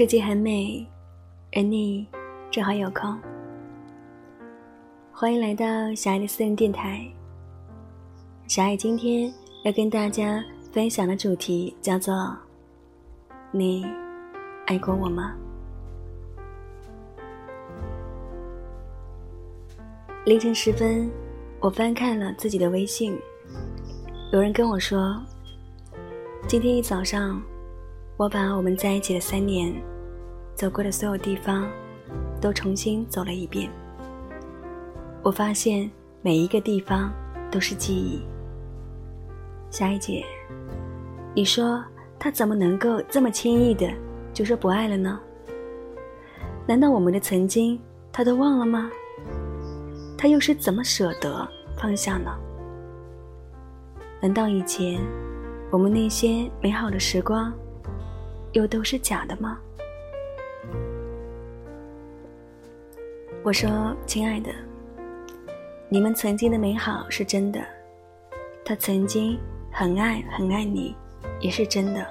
[0.00, 0.88] 世界很美，
[1.52, 2.06] 而你
[2.50, 3.20] 正好有空。
[5.12, 7.06] 欢迎来到小爱的私人电台。
[8.48, 9.30] 小爱今天
[9.62, 12.34] 要跟大家分享的主题叫做
[13.52, 13.84] “你
[14.64, 15.34] 爱过我吗？”
[20.24, 21.10] 凌晨时分，
[21.60, 23.14] 我翻看了自己的微信，
[24.32, 25.20] 有人跟我说，
[26.48, 27.38] 今天一早上。
[28.16, 29.74] 我把我们在一起的三年，
[30.60, 31.66] 走过的所有地方，
[32.38, 33.70] 都重新走了一遍。
[35.22, 37.10] 我发现每一个地方
[37.50, 38.20] 都是记忆。
[39.70, 40.22] 小爱姐，
[41.34, 41.82] 你说
[42.18, 43.90] 他怎么能够这么轻易的
[44.34, 45.18] 就说不爱了呢？
[46.66, 47.80] 难道我们的曾经
[48.12, 48.90] 他都忘了吗？
[50.18, 52.30] 他又是怎么舍得放下呢？
[54.20, 55.00] 难道以前
[55.70, 57.50] 我们那些美好的时光？
[58.52, 59.58] 又都是假的吗？
[63.42, 64.50] 我说，亲爱的，
[65.88, 67.60] 你们曾经的美好是真的，
[68.64, 69.38] 他曾经
[69.72, 70.94] 很爱很爱你，
[71.40, 72.06] 也是真的。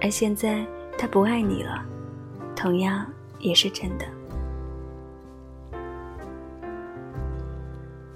[0.00, 0.64] 而现在
[0.98, 1.82] 他不爱你了，
[2.54, 3.06] 同样
[3.38, 4.04] 也是真的。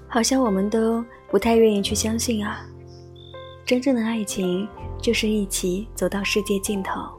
[0.07, 2.65] 好像我们都不太愿意去相信啊，
[3.65, 4.67] 真正的爱情。
[4.97, 7.14] 就是一起走到世界尽头。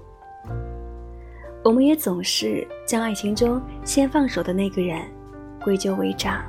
[1.67, 5.03] 我们也总是将爱情中先放手的那个人
[5.65, 6.47] 归咎为渣。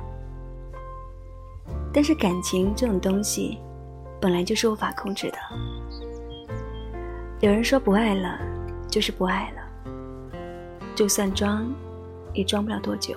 [1.92, 3.58] 但是感情这种东西，
[4.20, 5.38] 本来就是无法控制的。
[7.40, 8.38] 有人说不爱了，
[8.88, 10.38] 就是不爱了，
[10.94, 11.68] 就算装，
[12.32, 13.16] 也装不了多久。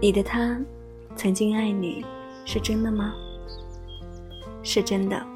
[0.00, 0.58] 你的他，
[1.14, 2.02] 曾经爱你，
[2.46, 3.12] 是真的吗？
[4.62, 5.26] 是真的，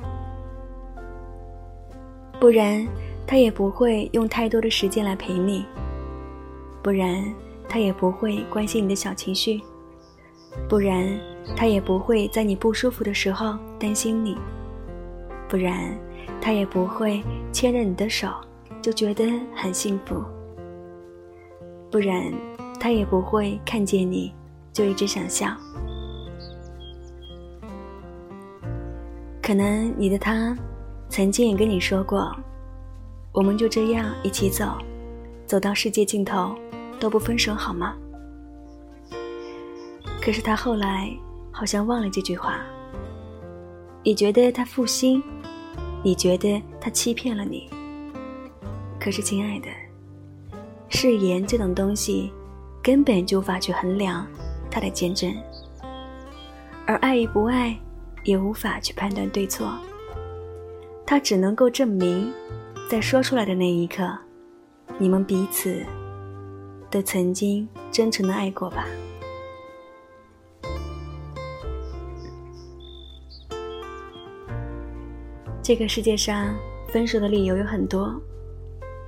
[2.40, 2.84] 不然
[3.26, 5.66] 他也不会用太多的时间来陪你，
[6.82, 7.22] 不然
[7.68, 9.60] 他也不会关心你的小情绪，
[10.66, 11.06] 不然
[11.54, 14.36] 他也不会在你不舒服的时候担心你，
[15.48, 15.94] 不然
[16.40, 18.28] 他也不会牵着你的手
[18.80, 20.24] 就觉得很幸福，
[21.90, 22.32] 不然
[22.80, 24.32] 他也不会看见你
[24.72, 25.54] 就一直想笑。
[29.42, 30.56] 可能你的他，
[31.10, 32.34] 曾经也跟你说过，
[33.32, 34.78] 我们就这样一起走，
[35.44, 36.54] 走到世界尽头，
[37.00, 37.96] 都不分手好吗？
[40.22, 41.10] 可是他后来
[41.50, 42.60] 好像忘了这句话。
[44.04, 45.20] 你觉得他负心，
[46.02, 47.68] 你觉得他欺骗了你。
[49.00, 49.66] 可是亲爱的，
[50.88, 52.32] 誓言这种东西，
[52.80, 54.26] 根本就无法去衡量
[54.70, 55.34] 它的坚贞，
[56.86, 57.76] 而爱与不爱。
[58.24, 59.72] 也无法去判断对错，
[61.10, 62.32] 他只能够证明，
[62.88, 64.16] 在说出来的那一刻，
[64.96, 65.84] 你们彼此
[66.88, 68.86] 都曾经真诚的爱过吧。
[75.60, 76.54] 这个世界上，
[76.92, 78.14] 分手的理由有很多，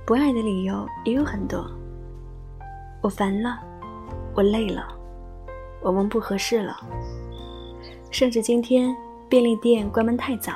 [0.05, 1.65] 不爱的理由也有很多。
[3.01, 3.57] 我烦了，
[4.35, 4.85] 我累了，
[5.81, 6.75] 我们不合适了。
[8.11, 8.93] 甚至今天
[9.29, 10.51] 便利店关门太早，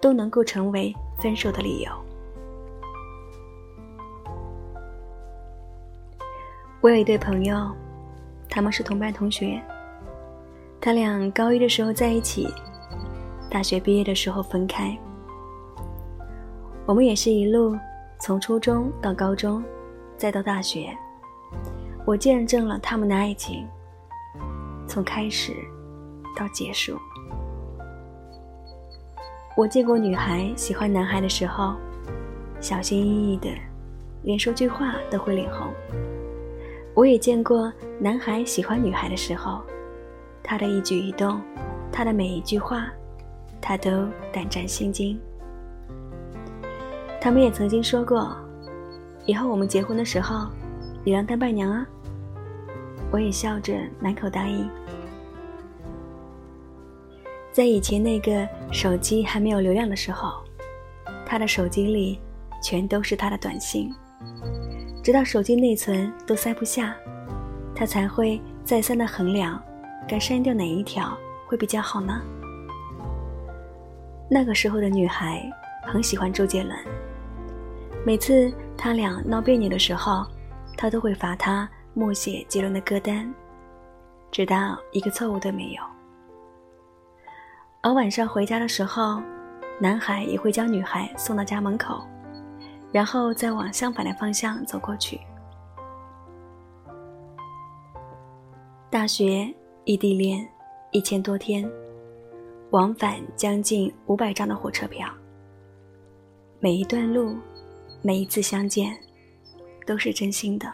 [0.00, 1.90] 都能够成为分手的理由。
[6.80, 7.70] 我有一对朋友，
[8.48, 9.60] 他们是同班同学。
[10.80, 12.48] 他俩高一的时候在一起，
[13.50, 14.96] 大学毕业的时候分开。
[16.86, 17.76] 我们也是一路
[18.20, 19.62] 从初中到高中，
[20.16, 20.96] 再到大学，
[22.06, 23.66] 我见证了他们的爱情，
[24.86, 25.52] 从开始。
[26.36, 26.96] 到结束，
[29.58, 31.74] 我见过女孩喜欢男孩的时候，
[32.60, 33.48] 小心翼翼的，
[34.22, 35.74] 连说句话都会脸红。
[36.94, 39.60] 我也见过男孩喜欢女孩的时候，
[40.44, 41.40] 他的一举一动，
[41.90, 42.86] 他的每一句话，
[43.60, 45.18] 他都胆战心惊。
[47.20, 48.30] 他们也曾经说过，
[49.26, 50.46] 以后我们结婚的时候，
[51.02, 51.84] 你让当伴娘啊。
[53.10, 54.70] 我也笑着满口答应。
[57.58, 60.44] 在以前那个手机还没有流量的时候，
[61.26, 62.20] 他的手机里
[62.62, 63.92] 全都是他的短信，
[65.02, 66.94] 直到手机内存都塞不下，
[67.74, 69.60] 他才会再三的衡量，
[70.06, 71.18] 该删掉哪一条
[71.48, 72.22] 会比较好呢？
[74.30, 75.42] 那个时候的女孩
[75.82, 76.78] 很喜欢周杰伦，
[78.06, 80.24] 每次他俩闹别扭的时候，
[80.76, 83.28] 他都会罚他默写杰伦的歌单，
[84.30, 85.82] 直到一个错误都没有。
[87.80, 89.22] 而晚上回家的时候，
[89.80, 92.04] 男孩也会将女孩送到家门口，
[92.90, 95.20] 然后再往相反的方向走过去。
[98.90, 99.54] 大学
[99.84, 100.46] 异地恋，
[100.90, 101.70] 一千多天，
[102.70, 105.08] 往返将近五百张的火车票。
[106.58, 107.36] 每一段路，
[108.02, 108.98] 每一次相见，
[109.86, 110.68] 都是真心的。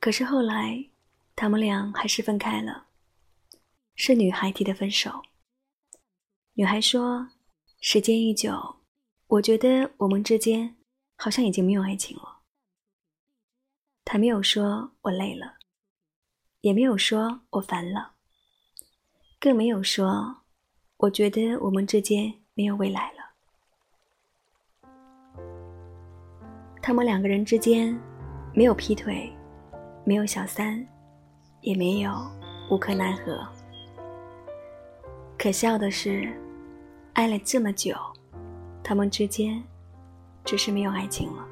[0.00, 0.84] 可是后来，
[1.36, 2.86] 他们俩还是分开了。
[3.94, 5.22] 是女孩提的分手。
[6.54, 7.28] 女孩说
[7.80, 8.76] ：“时间一久，
[9.26, 10.76] 我觉得我们之间
[11.16, 12.40] 好像已经没有爱情了。”
[14.04, 15.56] 他没有说我累了，
[16.62, 18.14] 也没有说我烦了，
[19.38, 20.44] 更没有说
[20.96, 23.18] 我觉得我们之间没有未来了。
[26.80, 27.94] 他们两个人之间
[28.54, 29.30] 没有劈腿。
[30.08, 30.86] 没有小三，
[31.66, 32.12] 也没有
[32.70, 33.44] 无可奈何。
[35.36, 36.32] 可笑的是，
[37.14, 37.92] 爱了这么久，
[38.84, 39.60] 他们之间
[40.44, 41.44] 只是没有爱情了。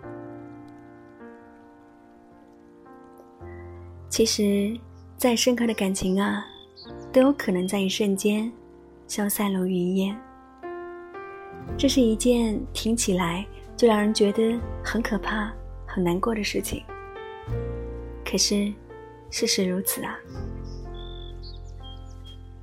[4.09, 4.79] 其实，
[5.17, 6.45] 再深刻的感情啊，
[7.13, 8.51] 都有可能在一瞬间
[9.09, 10.17] 消散如云烟。
[11.77, 13.45] 这是一件听起来
[13.77, 15.53] 就让人觉得很可怕、
[15.85, 16.85] 很难过的事情。
[18.25, 18.73] 可是，
[19.31, 20.19] 事实如此啊！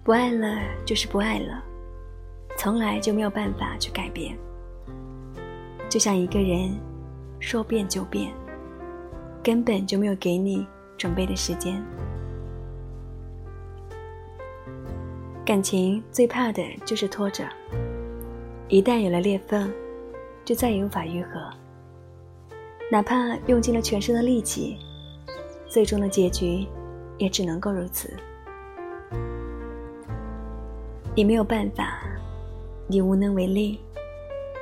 [0.03, 1.63] 不爱了就是不爱了，
[2.57, 4.37] 从来就没有办法去改变。
[5.89, 6.73] 就像一个人
[7.39, 8.31] 说变就变，
[9.43, 10.65] 根本就没有给你
[10.97, 11.83] 准备的时间。
[15.45, 17.45] 感情最怕的就是拖着，
[18.69, 19.71] 一旦有了裂缝，
[20.45, 21.49] 就再也无法愈合。
[22.89, 24.77] 哪怕用尽了全身的力气。
[25.71, 26.67] 最终的结局，
[27.17, 28.13] 也只能够如此。
[31.15, 31.97] 你没有办法，
[32.87, 33.79] 你无能为力，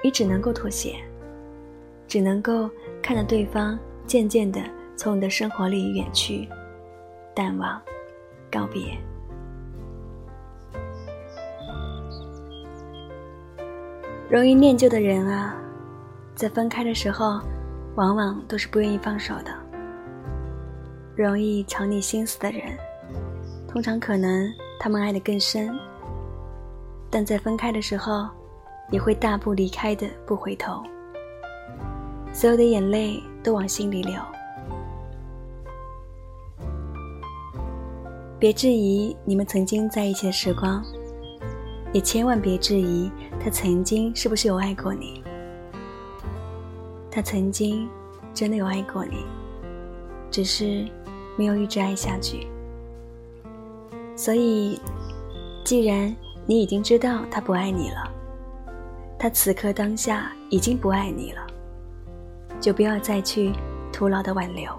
[0.03, 0.97] 你只能够妥协，
[2.07, 2.69] 只能够
[3.01, 4.61] 看着对方渐渐的
[4.95, 6.47] 从你的生活里远去，
[7.33, 7.81] 淡忘，
[8.51, 8.95] 告别。
[14.29, 15.55] 容易念旧的人啊，
[16.35, 17.41] 在分开的时候，
[17.95, 19.58] 往往都是不愿意放手的。
[21.21, 22.61] 容易藏匿心思的人，
[23.67, 24.49] 通常可能
[24.79, 25.69] 他们爱得更深，
[27.09, 28.25] 但在分开的时候，
[28.89, 30.81] 也会大步离开的，不回头。
[32.31, 34.13] 所有的眼泪都往心里流。
[38.39, 40.81] 别质疑你们曾经在一起的时光，
[41.91, 43.11] 也千万别质疑
[43.43, 45.21] 他曾经是不是有爱过你。
[47.11, 47.89] 他曾经
[48.33, 49.25] 真的有爱过你，
[50.31, 50.87] 只是。
[51.39, 52.45] 没有一直爱下去，
[54.13, 54.77] 所以，
[55.63, 56.13] 既然
[56.45, 58.11] 你已经知道他不爱你了，
[59.17, 61.47] 他此刻当下已经不爱你了，
[62.59, 63.53] 就不要再去
[63.89, 64.69] 徒劳的挽留。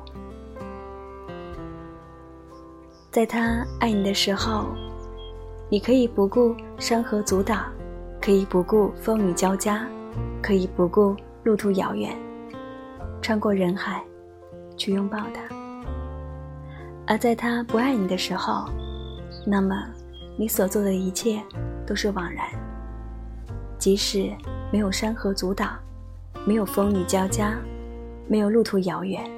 [3.10, 4.66] 在他爱你的时候，
[5.70, 7.72] 你可以不顾山河阻挡，
[8.20, 9.88] 可以不顾风雨交加，
[10.42, 12.14] 可以不顾路途遥远，
[13.22, 14.04] 穿过人海，
[14.76, 15.59] 去拥抱他。
[17.10, 18.70] 而在他不爱你的时候，
[19.44, 19.74] 那么
[20.36, 21.42] 你所做的一切
[21.84, 22.46] 都是枉然。
[23.78, 24.30] 即使
[24.72, 25.76] 没有山河阻挡，
[26.46, 27.58] 没有风雨交加，
[28.28, 29.28] 没有路途遥远，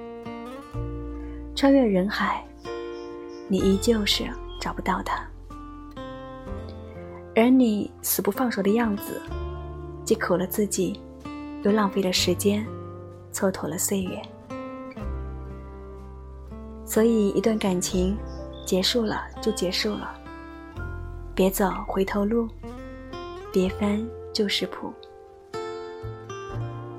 [1.56, 2.44] 穿越人海，
[3.48, 4.24] 你依旧是
[4.60, 5.24] 找不到他。
[7.34, 9.18] 而你死不放手的样子，
[10.04, 11.00] 既苦了自己，
[11.62, 12.66] 又浪费了时间，
[13.32, 14.20] 蹉跎了岁月。
[16.92, 18.14] 所以，一段感情
[18.66, 20.14] 结束了就结束了，
[21.34, 22.46] 别走回头路，
[23.50, 24.92] 别翻旧时谱，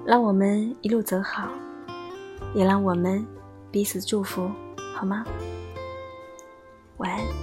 [0.03, 1.47] 让我们一路走好，
[2.55, 3.23] 也让我们
[3.69, 4.49] 彼此祝福，
[4.95, 5.23] 好吗？
[6.97, 7.42] 晚安。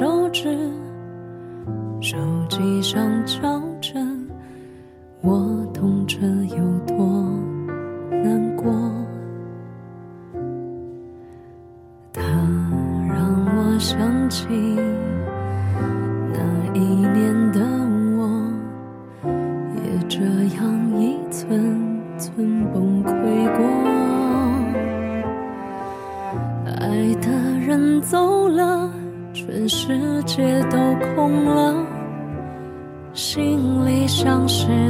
[0.00, 0.48] 手指，
[2.00, 2.16] 手
[2.48, 3.69] 机上敲。
[34.50, 34.89] 是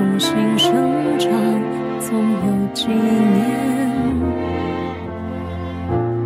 [0.00, 0.72] 重新生
[1.18, 1.30] 长
[2.00, 4.00] 总有几年。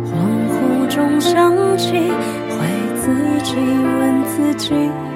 [0.05, 0.15] 恍
[0.47, 2.57] 惚中想起会
[2.95, 3.11] 自
[3.43, 5.14] 己问自己。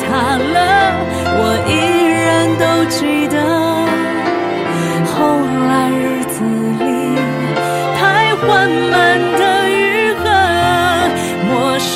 [0.00, 0.56] 塌了，
[1.38, 1.70] 我依
[2.08, 3.34] 然都记得。
[5.14, 5.16] 后
[5.68, 6.42] 来日子
[6.80, 6.84] 里，
[7.96, 8.00] 太
[8.36, 8.40] 缓
[8.90, 8.92] 慢
[9.38, 10.24] 的愈合，
[11.48, 11.90] 陌生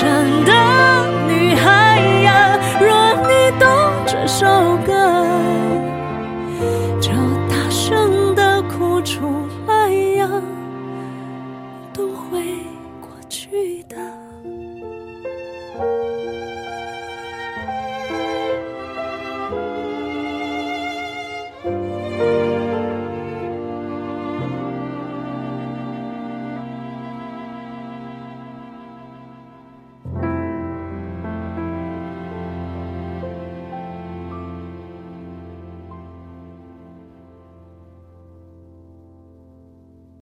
[0.44, 0.52] 的
[1.26, 2.28] 女孩呀，
[2.80, 2.86] 若
[3.22, 3.64] 你懂
[4.06, 4.46] 这首
[4.86, 4.90] 歌，
[7.00, 7.10] 就
[7.48, 10.28] 大声的哭出来呀，
[11.92, 12.42] 都会
[13.00, 13.96] 过去的。